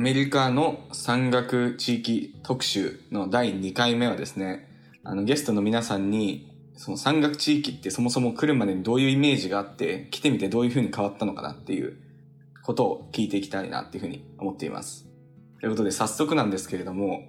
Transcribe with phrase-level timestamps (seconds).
[0.00, 4.66] アメリカの山岳地域特集の第2回目はですね、
[5.04, 11.98] あのゲストの皆さんにその山岳地域ってそもそも来るまでにどういうイメージがあって来てみてどういう風に変わったのかなっていう
[12.62, 15.06] ことを聞いていきたいなっていう風に思っています。
[15.60, 17.28] ということで早速なんですけれども、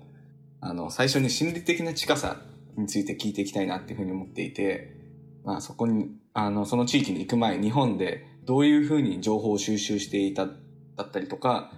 [0.61, 2.37] あの最初に心理的な近さ
[2.77, 4.95] について聞いていきたいなっていう風に思っていて、
[5.43, 11.73] まあそこに、あのその地域に行く前、日本でどういう風に情報を収集していただったりとか、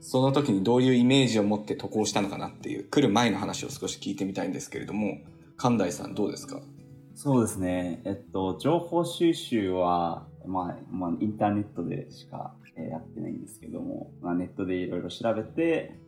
[0.00, 5.18] その時にどういうイメージを持って渡航したのかなっていう、来る前の話を少し聞いてみたいんですけれども、
[5.56, 6.60] 神大さんどうですか？
[7.14, 8.00] そうですね。
[8.04, 15.98] えっと、情報収集は、まあ、まあ、インターネットでしか、えやってないんですけども、まあ、ネットでいろいろ調べて、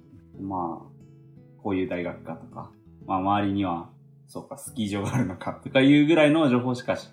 [0.40, 2.70] まあ、こういう大学かとか、
[3.06, 3.90] まあ、周りには、
[4.26, 7.08] そうか、スキー場があるのかとかいうぐらいの情報しかし、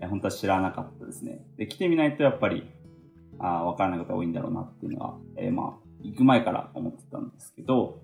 [0.00, 1.44] え本当は知らなかったですね。
[1.58, 2.64] で、来てみないとやっぱり、
[3.38, 8.00] ああ、わからないことが多いんだろうなっていうのは、えーまあ、行く前から思ってたんですけど、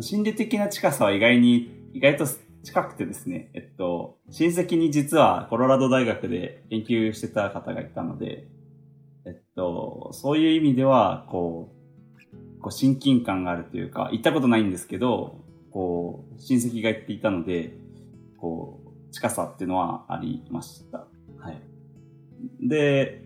[0.00, 2.26] 心理的な近さは意外に、意外と
[2.62, 8.48] 近くてですね、えっと、親戚に実はコロラド大学で研究してた方がいたので、
[9.26, 11.72] えっと、そういう意味では、こ
[12.58, 17.74] う、こう親近感があるというか、行ったことないんですけど、こう、親戚が言っていたので、
[18.38, 21.06] こう、近さっていうのはありました。
[21.38, 21.62] はい。
[22.60, 23.23] で、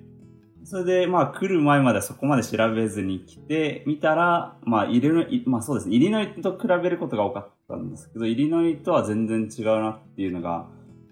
[0.64, 10.67] それで、まあ、来る前まではそこまで調べずに来てみたら、まあ、イリノイ、まあそうですね、イリノイと比べることが多かったんですけど、イリノイとは全然違うなっていうのが、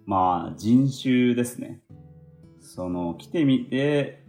[0.05, 1.80] まあ、人種ですね。
[2.61, 4.22] その、来てみて、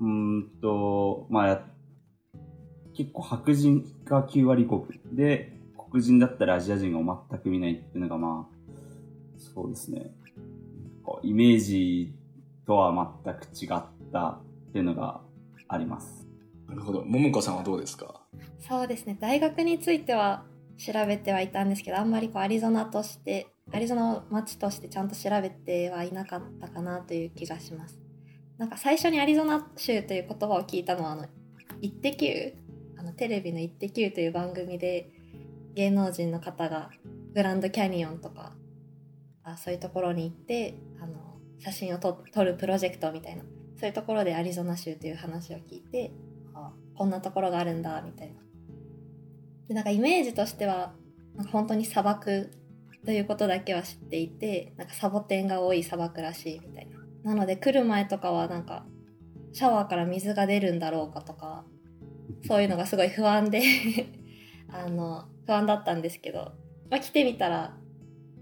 [0.00, 1.62] うんと、まあや、
[2.94, 5.52] 結構白人が9割5分で、
[5.90, 8.56] 黒人だったらアジア人が全く見ないっていうのが、まあ、
[9.36, 10.10] そうですね。
[11.22, 12.12] イメージ
[12.66, 13.82] とは全く違っ
[14.12, 14.40] た
[14.76, 15.22] っていうのが
[15.68, 16.26] あります。
[16.68, 17.02] なるほど。
[17.06, 18.20] 桃子さんはどうですか？
[18.58, 20.44] そうですね大学については
[20.76, 27.98] 調べてはいたんですけどあんまりこうアリゾナとしてアリゾナを町としてちゃんと調べてはいなかったかなという気がします
[28.58, 31.24] なんか最初にアリゾナ州という言葉を聞いたのはあの
[31.80, 32.54] 「イッテ Q!」
[32.98, 35.08] あのテレビの「イッテ Q!」という番組で
[35.74, 36.90] 芸能人の方が
[37.34, 38.52] グランドキャニオンとか
[39.42, 43.44] あそういうところに行ってあの写真を撮撮るプロジェクトみたいな
[43.78, 46.12] そういうところでアリゾナ州という話を聞いて
[46.54, 48.34] あこんなところがあるんだみたいな。
[49.68, 50.94] でなんかイメージとしては
[51.34, 52.52] なんか本当に砂漠
[53.04, 56.96] ということだけは知っていてなんかサボテンが多い砂漠らしいみたいな。
[57.32, 58.86] なので来る前とかはなんか
[59.52, 61.64] シャワーから水が出るんだろうかとか
[62.46, 63.62] そういうのがすごい不安で
[64.68, 66.52] あの不安だったんですけど、
[66.90, 67.76] まあ、来てみたら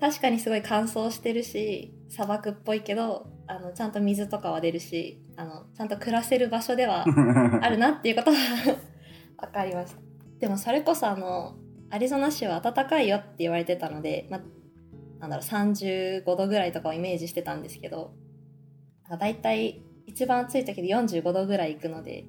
[0.00, 7.04] 確かにすごい乾燥してるし砂漠っぽいけどあのちゃんと水とかは出るしあのちゃんと暮らせる場所では
[7.62, 8.36] あるなっていうことは
[9.38, 10.00] 分かりました。
[10.38, 11.56] でもそれこそあの
[11.90, 14.40] アリゾナ州は暖かいよって言われてたので、まあ、
[15.20, 18.14] なんだろう35度ぐらいとかをイメージしてたんですけど
[19.04, 22.24] なんか大体一番暑い時で45度ぐらい行くので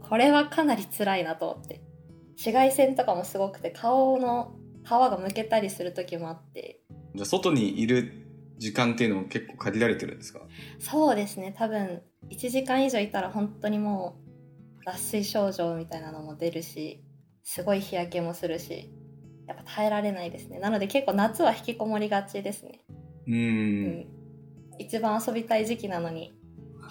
[0.00, 1.80] これはかなり辛いなと思って。
[2.42, 6.80] 紫外線とかもすごくて顔の皮がむけたりする時もあって。
[7.14, 8.12] じゃあ外にいる
[8.62, 10.40] 時間っていうのも結構限られてるんですか？
[10.78, 11.54] そうですね。
[11.56, 14.16] 多分1時間以上いたら本当にも
[14.80, 17.02] う脱水症状みたいなのも出るし
[17.44, 18.90] すごい日焼けもするし
[19.46, 20.58] やっぱ耐えられないですね。
[20.60, 22.80] なので結構夏は引きこもりがちですね。
[23.26, 23.34] うー。
[23.34, 24.00] うん。
[24.00, 24.06] ん
[24.78, 26.32] 一番遊びたい時期なのに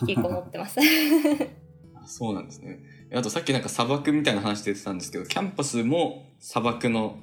[0.01, 0.79] 引きこもってます。
[1.95, 2.79] あそうなんですね。
[3.13, 7.17] あとさっきなんか砂漠みたいな話出てたんですけど、キャンパスも砂漠の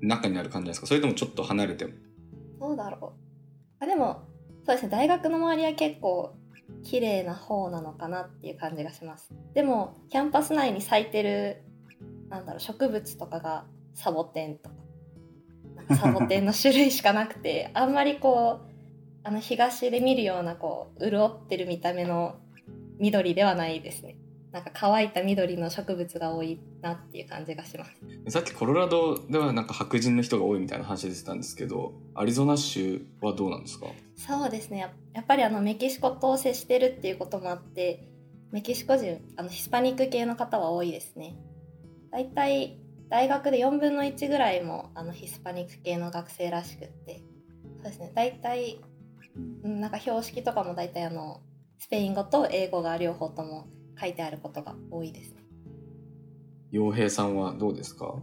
[0.00, 0.86] 中にある感じですか？
[0.86, 1.92] それともちょっと離れても？
[2.60, 3.29] どうだろう
[3.80, 4.22] あでも
[4.64, 4.90] そうですね。
[4.90, 6.34] 大学の周りは結構
[6.82, 9.32] 綺麗な方なのかなっていう感じがします。
[9.54, 11.62] でもキャンパス内に咲いてる
[12.28, 14.74] なんだろう植物とかがサボテンとか。
[15.76, 18.70] なんかサボテンの種類しかなくて あんまりこう
[19.22, 22.36] あの東で見るようなこう潤ってる見た目の
[22.98, 24.16] 緑ではないですね
[24.52, 27.92] なんか乾いた緑の植物が多いなっていう感じがします。
[28.28, 33.86] さっきコロラドではなんか白人の人が多いみたいな話出てたんですけど、アリゾナ州はどうなんですか？
[34.16, 34.78] そうですね。
[34.78, 38.08] ややっぱりあのメキシコと接してるっていうこともあって
[38.50, 41.36] メキシコ人あのヒスパニック系の方は多いですね。
[42.10, 47.22] だいたい大学で4分の1ぐらいもあのヒスパニック系の学生らしくって。
[47.76, 48.12] そうですね。
[48.14, 48.80] だいたい
[49.64, 51.40] うんなんか標識とかもだいたいあの
[51.78, 53.68] スペイン語と英語が両方とも
[54.00, 55.36] 書いてあることが多いですね。
[56.70, 58.14] 洋平さんはどうですか？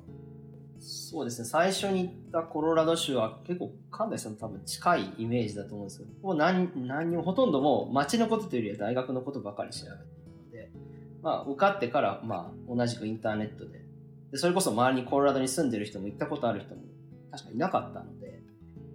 [0.79, 10.71] そうですね、最初に行ったコロラド州は結構、神田さんと多分近いイメージだと思うんですけど、もう何何にもほとんどもう街のことというよりは大学のことばかり調べていたので、
[11.23, 13.85] まあ、受かってから、まあ、同じくインターネットで
[14.31, 16.81] でそれこそ周りにコロラドに住んでる人も行ったことある人も
[17.31, 18.41] 確かいなかったので、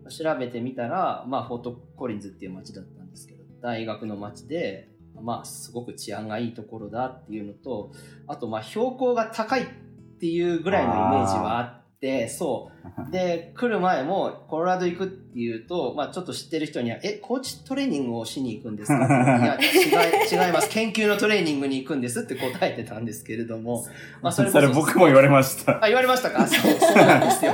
[0.08, 4.88] 調べてみたら、まあ、フォートコリンズっていう街だったんですけど、大学の街で、
[5.20, 7.93] まあ、すごく治安がいいところだっていうのと、
[8.26, 9.67] あと、まあ、標高が高いっ
[10.20, 12.70] ていうぐらいのイメージはあって、そ
[13.09, 13.12] う。
[13.12, 18.97] で、来る前も、コロラド行くっていうと、まあ、ちょっと知ってる人には、え、コーチトレーニングをしに行くんですか？
[19.06, 20.69] いや、違い、違います。
[20.70, 23.85] 研究のトレーニングに行くんですって答えてたんですけれども、
[24.20, 25.76] まあ、そそれこそれ僕も言われました。
[25.85, 26.44] あ、言われましたか？
[26.49, 27.53] そう、そうなんですよ。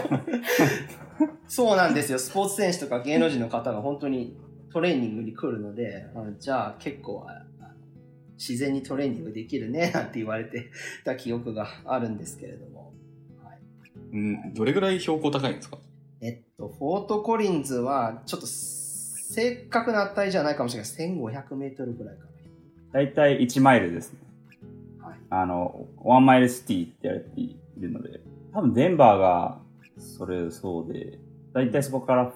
[1.47, 2.19] そうなんですよ。
[2.19, 4.37] スポーツ選手とか芸能人の方が本当に
[4.73, 7.73] トレーニングに来るので、あじゃあ結構ああ
[8.37, 10.71] 自然にトレーニングできるね、 なんて言われて
[11.05, 12.93] た記憶があるんですけれども。
[13.43, 13.59] はい、
[14.13, 15.79] うん、どれぐらい標高高いんですか？
[16.21, 21.03] えっと、フォートコリンズはちょっと正確な値じゃないかもしれないです。
[21.03, 22.25] 1500メートルぐらいか
[22.93, 24.19] だいたい1マイルですね。
[24.99, 25.07] な。
[25.09, 25.19] はい。
[25.31, 28.21] あの、ワンマイルシティって言われているので、
[28.53, 29.61] 多分デンバーが
[29.99, 31.19] それそうで、
[31.53, 32.33] だいたいそこから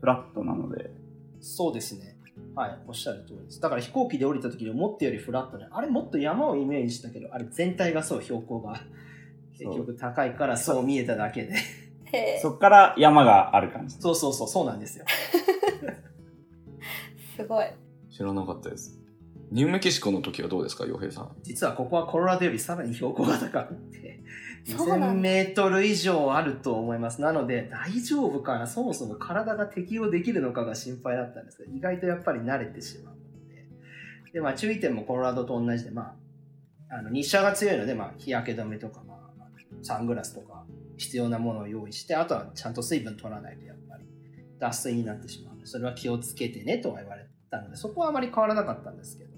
[0.00, 0.90] フラットなので、
[1.46, 2.16] そうですね。
[2.54, 3.60] はい、おっしゃる通りです。
[3.60, 5.68] だから飛行機で降りた時に思ったよりフラットね。
[5.70, 8.80] あれもっと山をイメージしたけど、あれ全体がそう、標高が
[9.52, 11.54] 結局高いからそう見えただけで。
[12.42, 13.96] そこから山がある感じ。
[13.96, 15.04] そうそうそう、そうなんですよ。
[17.36, 17.66] すごい。
[18.10, 18.98] 知らなかったです。
[19.52, 21.36] ニューメキシコの時はどうですか、洋平さん。
[21.42, 24.20] 実はここはコロラドよりさらに標高が高くて、
[24.64, 27.20] 2000メートル以上あると思います。
[27.20, 28.66] なので、大丈夫かな？
[28.66, 34.32] そもそも体が適応できるのかが心配だったんですけど、意外とやっぱり慣れてしまうので。
[34.32, 36.16] で、まあ注意点もコロラドと同じで、ま
[36.90, 39.48] あ、あの日射が強いので、まあ日焼け止めとか、まあ、
[39.82, 40.64] サングラスとか
[40.96, 44.04] 必要なものを用意して、あとはちゃんと水分取らないとやっぱり
[44.58, 49.30] 脱水になってしまうので、それは気をつけてねとは言われたので、そこはあまり変わらなかったんですけど、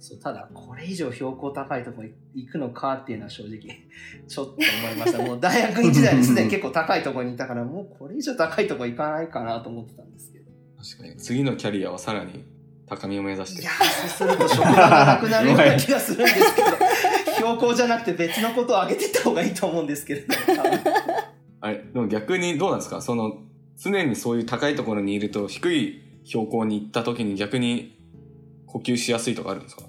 [0.00, 3.58] そうただこれ以上標高高いところ行くのかっていうのは正直
[4.28, 4.62] ちょっと思
[4.92, 5.18] いました。
[5.18, 10.44] もう大学院時代にすでに結構高いところにいたからもうこれ以上高いところ行かないかなと思ってたんですけど。
[10.80, 11.16] 確かに。
[11.16, 12.44] 次のキャリアはさらに
[12.86, 13.62] 高みを目指して。
[13.62, 13.70] いや。
[13.72, 16.68] ーそうすると職場がなくなるような気がするんですけど
[17.38, 20.26] 標高じゃなくて別のことを上げていった方がいいと思うんですけれど
[21.60, 23.00] あれ、でも逆にどうなんですか？
[23.00, 23.38] その、
[23.76, 27.96] 常にそういう高いところにいると、低い標高に行った時に逆に
[28.66, 29.82] 呼吸しやすいとかあるんですか？
[29.84, 29.87] あ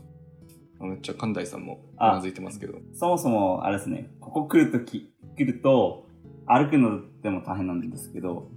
[0.87, 2.79] めっちゃ神田さんもうなずいてますけど。
[2.93, 6.07] そもそも、あれですね、ここ来るとき、来ると、
[6.45, 8.49] 歩くのでも大変なんですけど、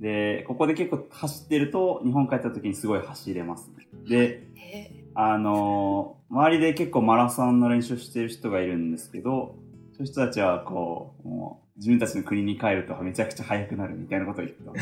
[0.00, 3.86] で、ここで結構走ってると、日本帰った時にすごい走れますね。
[4.08, 9.54] で、へあのー周りで結構マラソンの練習してる人がいるんですけど、
[9.92, 14.74] そういう人たちはこう、もう自分たちの国に帰るとめちゃくちゃ速くなるみたいなことを言ってま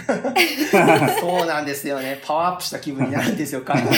[1.08, 1.20] す。
[1.20, 3.96] そうなんですよねパワーアップした気分になるんですよ海外に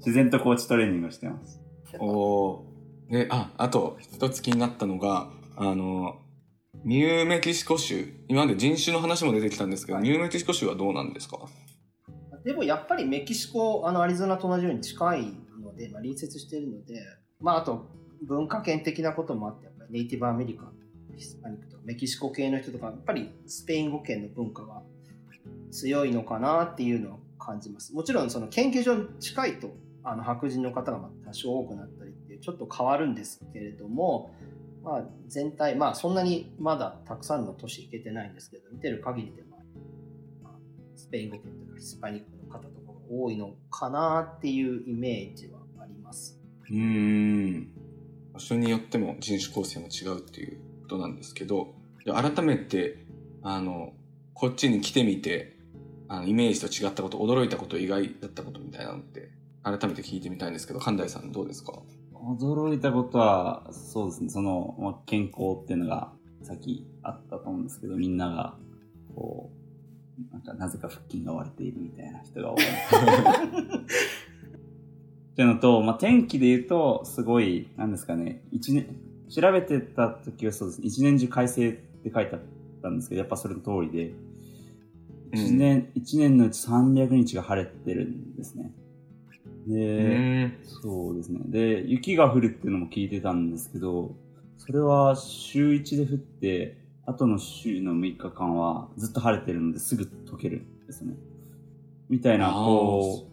[0.00, 1.60] 自然とコーチトレーニングをしてます。
[1.98, 3.12] おー。
[3.12, 6.20] で、あ、あと一つ気になったのが、あの、
[6.84, 10.04] ニューメキシコ州、今まで人種の話も出てきたんですけど、はい。
[10.04, 11.38] ニューメキシコ州はどうなんですか？
[12.44, 15.22] でもやっぱりメキシコ、あのアリゾナと同じように近い
[15.62, 17.02] ので、まあ、隣接しているので、
[17.40, 17.86] まあ、あと
[18.22, 20.72] 文化圏的なこともあって、やっぱりネイティブアメリカン、
[21.16, 24.82] ヒスパニックとかメキシコ系の人とか、やっぱりスペイン語圏の文化が
[25.70, 27.92] 強いのかなっていうのを感じます。
[27.92, 29.70] もちろんその研究所に近いと
[30.02, 34.34] あの白人の方が多少多くなったりっていうちょっと変わるんですけれども、
[34.82, 39.60] まあ、全体、まあそんなにまだたくさんの都市行けてないんですけど、見てる限りでまあ
[40.42, 40.52] まあ
[40.96, 46.40] スペイン語圏とかヒスパニックの方とかが多いのかなっていうイメージはあります。
[46.70, 47.68] うん。
[48.32, 51.74] 場所によっても人種構成も違うっていうことなんですけど、
[52.06, 53.04] 改めて、
[53.42, 53.92] あの、
[54.34, 55.58] こっちに来てみて、
[56.08, 59.30] あのイメージと違ったこと、驚いたこと、意外だったことみたいなのって、
[59.62, 61.74] 改めて聞いてみたいんですけど、神田さんどうですか？
[62.14, 66.12] 驚いたことは、そうですね、その、まあ、健康っていうのが
[66.42, 68.56] さっきあったと思うんですけど、みんなが、
[69.14, 72.62] こう、なんかなぜか腹筋が割れているみたいな人が多い。
[75.32, 78.86] っていうのと、まあ、天気で言うと、すごい、なんですかね、一年、
[79.30, 82.40] 調べてた時はそうですね、一年中快晴って書いてあっ
[82.82, 84.12] たんですけど、やっぱそれの通りで、
[85.32, 88.72] 一年、一年のうち300日が晴れてるんですね。
[89.66, 90.58] うで。
[90.64, 91.40] そうですね。
[91.46, 94.14] で、雪が降るっていうのも聞いてたんですけど、
[94.58, 101.14] それは週1で降って、後の週の6日間はずっと晴れてるのですぐ溶けるんですね。
[102.08, 103.30] みたいな、こう、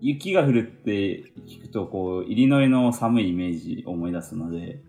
[0.00, 4.82] 雪が降るって聞くと、こう、イリノイの寒いイメージを思い出すので、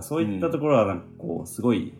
[0.00, 1.92] そういったところは、なんかこう、すごい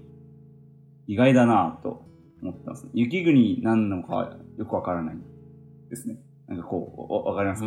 [1.06, 2.04] 意外だなぁと
[2.42, 2.88] 思ってます。
[2.94, 5.16] 雪国なんのかよくわからない
[5.90, 6.16] ですね。
[6.48, 7.62] なんかこう、わわかります？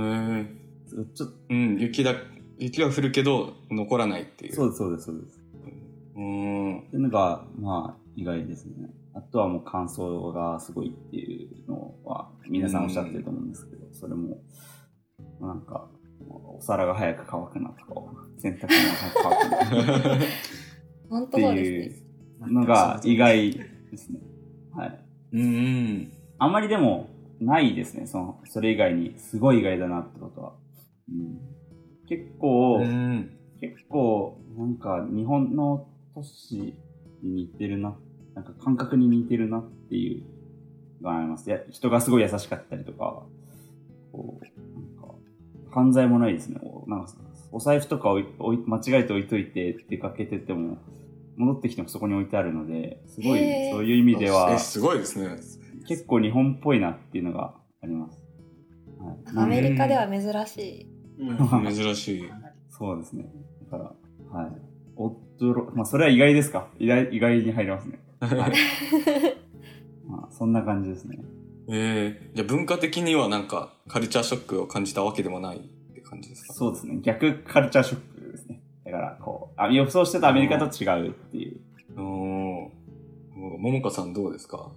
[1.16, 2.14] ちょっとうん、雪だ、
[2.60, 4.54] 雪は降るけど残らないっていう。
[4.56, 5.42] そうです、そうです、そうです。
[6.16, 6.80] うーん。
[6.82, 8.90] っていうのが、まあ、意外ですね。
[9.14, 14.38] あとはもう乾燥がすごいっていうのは、皆さんおっしゃってると思うんですけど、それも、
[15.42, 15.90] なんか、
[16.28, 18.02] お皿が早く乾くなとか、
[18.38, 19.32] 洗濯物が早く乾
[21.10, 21.42] くな って。
[21.42, 24.20] いうのが意外ですね。
[24.74, 25.06] はい。
[25.34, 26.12] うんうん。
[26.38, 28.08] あんまりでも、ないですね。
[28.08, 30.54] その、それ以外に、すごい意外だなってことは。
[31.10, 31.40] うん、
[32.08, 33.32] 結構、うん。
[33.62, 36.76] 結構、なんか日本の都市に
[37.24, 37.96] 似てるな、
[38.34, 40.24] なんか感覚に似てるなっていう
[41.04, 41.50] のがあります。
[41.50, 43.24] いや人がすごい優しかったりとか、
[44.12, 45.16] こう、なんか、
[45.72, 46.60] 犯罪もないですね。
[46.64, 47.12] おなんか
[47.52, 50.78] お財布とか置い置い間違えて置いといて出かけてても、
[51.38, 53.40] 戻ってきてもそこに置いてあるので、すごい
[53.72, 55.38] そういう意味ではえ、、すごいですね。
[55.88, 58.20] 結構日本っぽいなっていうのがあります。
[59.00, 60.88] はい、アメリカでは珍しい。
[61.20, 61.34] う
[61.66, 62.30] ん珍しい。
[62.70, 63.26] そうですね。
[63.72, 63.96] だか
[64.32, 64.52] ら、はい。
[64.98, 66.68] 驚まあ、それは意外ですか？
[66.80, 68.00] 意外意外に入りますね。
[68.20, 68.54] はい。
[70.08, 71.20] まあ、そんな感じですね。
[71.68, 75.60] えー、じゃあ文化的にはなんかカルチャーショックを感じたわけでもないっ
[75.94, 76.54] て感じですか？
[76.54, 77.00] そうですね。
[77.02, 78.62] 逆カルチャーショックですね。
[78.86, 81.60] だから、こう、あ予想してたアメリカと違うっていう。
[81.96, 82.06] うーん。
[82.06, 84.72] ももかさんどうですか？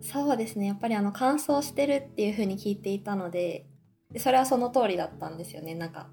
[0.00, 3.66] そうですねやっぱりあの乾燥してるっていう風に聞いていたので
[4.12, 6.08] でそれはその通りだったんですよねなんか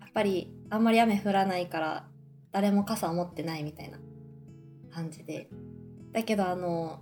[0.00, 2.08] やっぱりあんまり雨降らないから
[2.52, 3.98] 誰も傘を持ってないみたいな
[4.92, 5.48] 感じで
[6.12, 7.00] だけどあの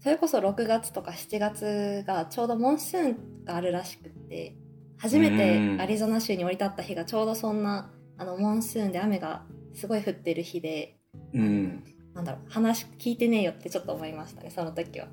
[0.00, 4.56] それこそ6月とか7月がちょうどモンスーンがあるらしくって
[4.98, 10.96] 初めてアリゾナ州に降り立った日がちょうどそんなあのモンスーンで雨がすごい降ってる日で
[11.32, 11.84] うん。
[12.14, 15.06] なんだろう話聞いてねえよってちょっと思いましたねその時は。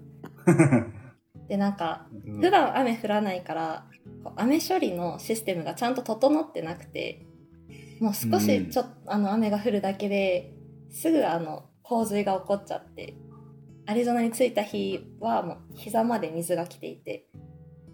[1.48, 2.42] でなんかうん。
[2.42, 3.86] 普段雨降らないから
[4.36, 7.26] 雨処理のシステムがちゃんと整ってなくて
[8.00, 10.54] もう少しちょっと、あの雨が降るだけで
[10.92, 13.16] すぐあの洪水が起こっちゃって
[13.86, 17.28] アリゾナに着いた日はもう膝まで水が来ていて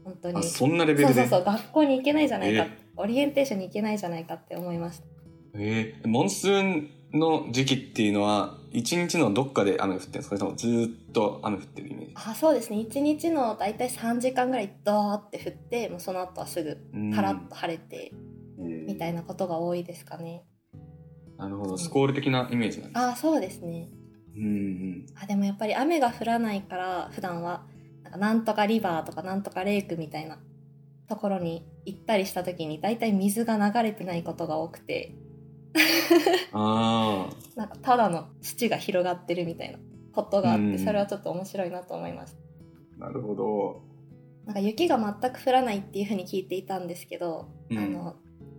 [0.04, 0.38] 本当に。
[0.40, 1.14] あ、そんなレベルで？
[1.14, 5.06] そうそうそう学校に行けないじゃないか、えオリエンテーションに行けないじゃないかって思いました。
[5.56, 12.12] えー、モンスーンの時期っていうのは、一日のどっかで雨が降ってるんですかそれともずーっと雨降ってるイメージ。
[12.16, 12.78] あそうですね。
[12.78, 16.78] 1日の大体3時間ぐらいドーって降ってもうその後はすぐ
[17.16, 18.12] カラッと晴れて
[18.58, 20.44] みたいなことが多いですかね、
[21.38, 21.78] なるほど。
[21.78, 23.00] スコール的なイメージなんです。
[23.00, 23.90] あそうですね。
[24.36, 25.06] うんうん。
[25.22, 27.66] あでもやっぱり雨が降らないから普段は
[28.04, 30.40] なんかなんとかリバーとかなんとかレイクみたいな
[31.08, 35.16] ところに行ったりした時に大体水が流れてないことが多くて
[36.54, 39.80] あなんかただの土が広がってるみたいな
[40.14, 40.72] ことがあっうん。
[40.72, 43.06] てそれはちょっと面白いなと思いました。
[43.06, 43.82] あ、なるほど。
[44.46, 47.78] なんか雪が全く降らないっていう風に聞いていたんですけど、うん。
[47.78, 48.16] あの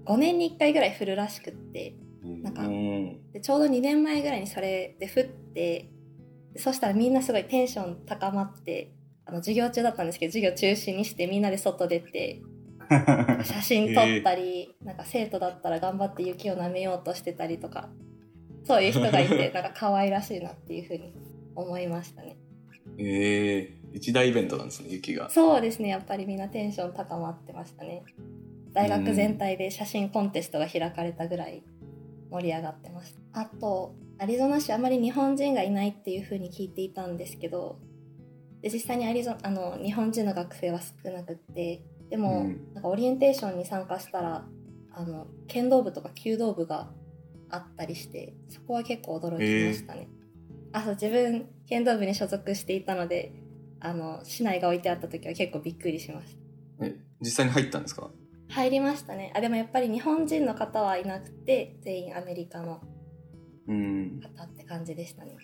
[0.07, 1.95] 5年に1回ぐらい降るらしくって
[2.43, 3.33] なんうかん。
[3.33, 5.91] でちょうど2年前ぐらいにそれで降って
[6.53, 8.93] でそしたらみんなすごいテンション高まって
[9.25, 12.43] あの授業中だったんですけど授業中止にしてみんなで外出て
[13.45, 17.89] 写真撮ったり、なんか生徒だったら頑張って雪を舐めようとしてたりとか
[18.65, 21.15] そういう人がいて なんか可愛らしいなっていうふうに
[21.55, 22.37] 思いましたね。
[22.99, 23.71] ええ。
[23.93, 25.31] 一大イベントなんですね、雪が。
[25.31, 25.89] そうですね。
[25.89, 28.03] やっぱりみんなテンション高まってましたね。
[28.73, 31.63] 大学全体で写真コンテストが開かれたぐらい
[32.31, 33.41] 盛り上がってました。
[33.41, 37.79] あとアリゾナ市あまり日本人がいないっていうふうに聞いていたんですけど
[38.63, 42.75] で実際にアリゾあの日本人の学生は少なくってでも、うん。
[42.75, 44.45] なんかオリエンテーションに参加したら
[44.93, 46.91] あの剣道部とか弓道部が
[47.51, 49.39] あったりしてそこは結構驚きま
[49.73, 50.09] したね、
[50.73, 53.33] あそう自分剣道部に所属していたので
[53.81, 56.37] あの市内が置いてあった時は結構びっくりしまし
[56.79, 56.87] た。
[56.87, 58.11] え、実際に入ったんですか？
[58.49, 59.33] 入りましたね。
[59.35, 62.81] あでもやっぱり日本人の方はいなくて全員アメリカの
[63.67, 64.21] うん。
[64.21, 65.37] 方って感じでしたね。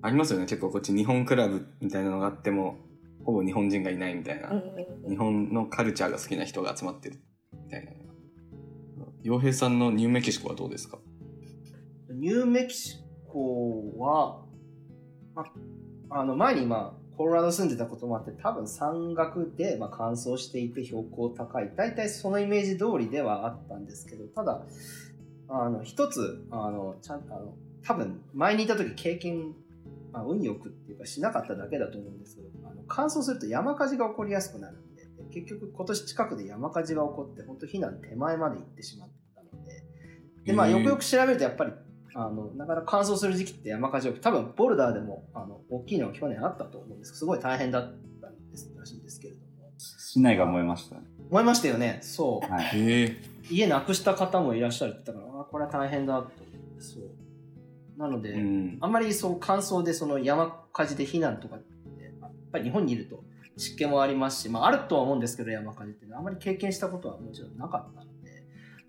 [0.00, 2.76] ありますよね、結構こっち日本クラブみたいなのがあっても、
[3.24, 4.50] ほぼ日本人がいないみたいな。
[5.08, 7.20] 日本のカルチャーが好きな人が集まってる
[7.52, 7.92] みたいな。
[9.22, 10.98] 洋平さんのニューメキシコはどうですか？
[12.10, 14.44] ニューメキシコは、
[15.34, 15.44] ま
[16.10, 24.62] あの前にまあコロラド住んでたこともあって多分山岳でまあ乾燥していて標高高い大体そのイメージ通りではあったんですけどただ
[25.48, 29.52] あの一つあのちゃんあの多分前にいた時経験
[30.12, 39.84] まあ、運よくっていうかしなかっただけだと思うんですけどあの乾燥すると山火事が起こりやすくなるんでで結局今年近くで山火事が起こって本当避難手前まで行ってしまったので
[40.44, 41.72] で、まあ、よくよく調べるとやっぱり
[42.14, 47.82] あのなかなか乾燥する時期って山火事起き多分ボルダーでもあの大きいのが去年あったと思うんですけどすごい大変だっ
[48.20, 51.02] たんですらしいんですけれども市内が燃えましたね。
[51.30, 53.16] 思いましたよねそうはい。
[53.50, 57.02] 家なくした方もいらっしゃるって言ったから、あこれは大変だと思って、そう。
[57.98, 58.78] なので、うん。
[58.80, 63.24] あんまりそう乾燥でその山火事で避難とかって、やっぱり日本にいると
[63.56, 68.44] 湿気もありますし、まああるとは思うんですけど、山火事ってあんまり経験したことはもちろんなかったので、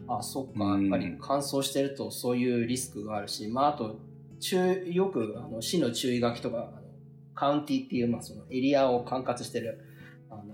[0.08, 0.82] あそっか、うん。
[0.84, 4.00] やっぱり乾燥してるとそういうリスクがあるし、まああと、
[4.40, 6.88] 注よくあの市の注意書きとか、あの
[7.34, 9.84] カウンティっていう、まあ、そのエリアを管轄してる
[10.30, 10.54] あの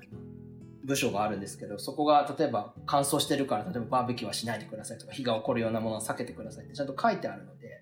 [0.84, 7.82] 部署があるんですけど、そこが例えば乾燥してるから、例えばバーベキューはしないでくださいとか、火が起こるようなものは避けてくださいってちゃんと書いてあるので、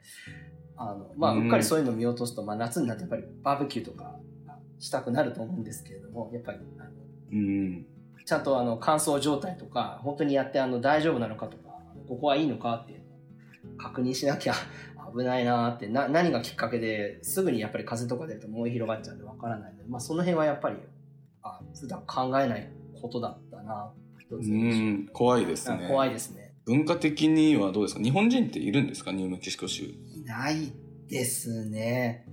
[0.76, 4.16] あのまあ、うっかりそういうのを見落とすと、まあ、夏になってやっぱりバーベキューとか
[4.80, 6.90] したくなると思うんですけれども、やっぱりあの
[7.32, 7.86] うん。
[8.26, 11.70] ちゃんとあの乾燥状態とか、本当にやってあの大丈夫なのかとか、
[12.08, 14.54] ここはいいのかっていうのを確認しなきゃ
[15.16, 20.78] 危ないなーってな、何がきっかけですぐにやっぱり風とか出ると燃え広がっちゃうんでわからないので、まあ、その辺はやっぱり
[21.44, 22.70] あ普段考えない
[23.02, 23.92] ことだったな、
[24.32, 25.86] うん、怖いですね。
[25.88, 26.54] 怖いですね。
[26.66, 28.02] 文化的にはどうですか？
[28.02, 29.12] 日本人っているんですか？
[29.12, 29.94] ニューメキシコ州。
[30.24, 30.74] いない
[31.08, 32.26] ですね。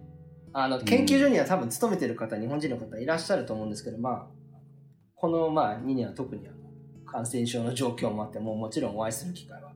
[0.53, 4.27] あの研究所には多分勤めてる方、日本人の方いらっしゃると思うんですけど、まあ、
[5.15, 6.57] このまあ2年は特にあの
[7.05, 9.73] 感染症の状況もあって、もうもちろんお会いする機会は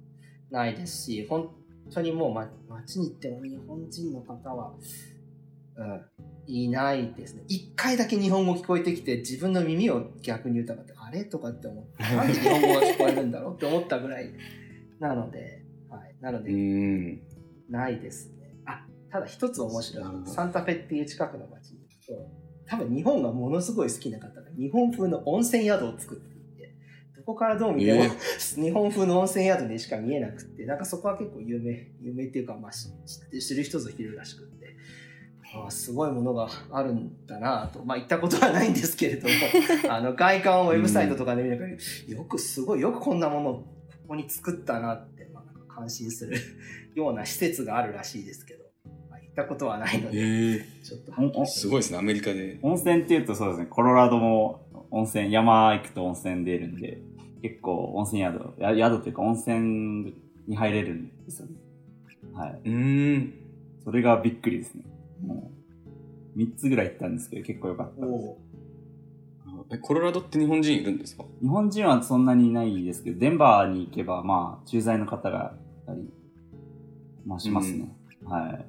[0.51, 1.51] ないですし、本
[1.93, 4.73] 当にもう、ま、街に行っても日本人の方は、
[5.77, 6.03] うん、
[6.47, 7.43] いないですね。
[7.49, 11.25] 一回だけ日本語聞こえてきて、自分の耳を逆に疑って、あれ？
[11.25, 13.55] とかって思って、なんで日本語が聞こえるんだろう？
[13.55, 14.31] って思ったぐらい
[14.99, 16.15] なので、はい。
[16.21, 17.21] なので、うん。
[17.69, 18.57] ないですね。
[18.67, 20.05] あ、ただ一つ面白い。
[20.27, 26.75] サンタフェっていう近くの町に行くと、多分日本がものすごい好きな方が日本風の温泉宿を作っていて、
[27.17, 28.11] どこからどう見ても、え
[28.61, 32.91] 日本風の温泉宿にしか見えなくって、なんかそこは結構有名、有名っていうか、まあ、知っ
[33.31, 34.77] て知る人ぞ知るらしくって、
[35.67, 39.35] あすごいものがあるんだなと、まあ行ったことはないんですけれども、
[39.89, 41.77] あの外観をウェブサイトとかで見る限
[42.09, 43.65] り、よくすごい、よくこんなものをこ
[44.09, 46.37] こに作ったなって、まあ、なんか感心する
[46.95, 48.65] ような施設があるらしいですけど、
[49.11, 51.01] まあ、行ったことはないのえで、ー、ちょっ
[51.33, 52.59] とすごいですね、アメリカで。
[52.63, 57.03] 温泉っていうとそうですね、コロラドも温泉、山行くと温泉出るんで、
[57.43, 60.15] 結構温泉宿、や宿というか温泉
[60.47, 61.55] に入れるんですよね。
[62.35, 62.61] はい。
[62.65, 63.35] うーん。
[63.85, 64.85] それがびっくりですね。
[65.27, 65.51] も
[66.35, 68.07] う、3つぐらい行ったんですけど、結構良かった。
[68.07, 68.39] お
[69.71, 71.25] え、コロラドって日本人いるんですか？
[71.41, 75.55] 日本人はそんなにいないですけど、デンバーに行けば、まあ、駐在の方が
[75.85, 76.09] いたり、
[77.27, 77.89] まあ、しますね。
[78.25, 78.65] は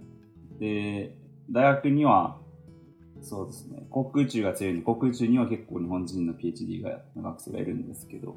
[0.60, 0.60] い。
[0.60, 1.16] で、
[1.50, 2.38] 大学には、
[3.22, 8.36] そうですね、航空宇宙が強いんで、航空宇宙には結構日本人の PhD がの学生がいるんですけど、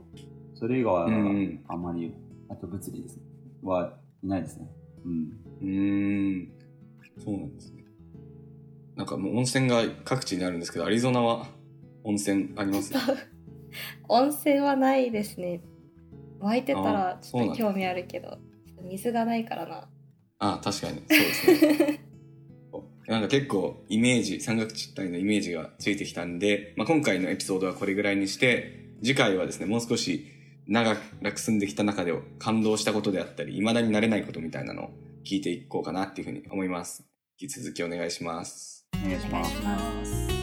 [0.54, 2.12] それ以外はうんあまり、
[2.48, 3.22] あと物理ですね、
[3.62, 4.66] はいないですね。
[5.04, 5.32] うん。
[5.60, 6.52] うーん。
[7.24, 7.84] そうなんですね。
[8.96, 11.46] なんかもう温泉が各地にあるんですけど、アリゾナは
[12.04, 12.92] 温泉あります？
[14.08, 15.60] 温泉はないですね
[16.40, 18.38] 湧いてたらちょっと興味あるけど
[18.82, 19.88] 水がないからな
[20.38, 21.02] あ確かに。
[21.08, 22.00] そうですね。
[23.08, 30.26] なんか結構イメージ、山岳地帯のイメージがついてきたんで、まあ、今回のエピソードはこれぐらいにして、次回はですね、もう少し
[30.66, 34.90] 長く住んできた中で感動したことであったり、未だになれないことみたいなのを
[35.24, 37.04] 聞いていこうかなっていうふうに思います。
[37.40, 37.82] 引き続き。
[37.82, 38.86] お願いします。
[38.94, 39.44] お願いしま
[40.04, 40.37] す